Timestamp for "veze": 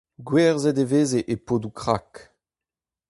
0.91-1.19